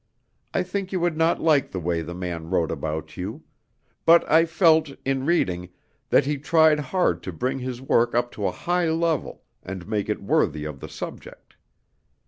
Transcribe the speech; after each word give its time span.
I 0.51 0.63
think 0.63 0.91
you 0.91 0.99
would 0.99 1.15
not 1.15 1.39
like 1.39 1.69
the 1.69 1.79
way 1.79 2.01
the 2.01 2.15
man 2.15 2.49
wrote 2.49 2.71
about 2.71 3.17
you; 3.17 3.43
but 4.03 4.27
I 4.27 4.47
felt, 4.47 4.89
in 5.05 5.27
reading, 5.27 5.69
that 6.09 6.25
he 6.25 6.39
tried 6.39 6.79
hard 6.79 7.21
to 7.21 7.31
bring 7.31 7.59
his 7.59 7.81
work 7.83 8.15
up 8.15 8.31
to 8.31 8.47
a 8.47 8.51
high 8.51 8.89
level 8.89 9.43
and 9.61 9.87
make 9.87 10.09
it 10.09 10.23
worthy 10.23 10.65
of 10.65 10.79
the 10.79 10.89
subject. 10.89 11.55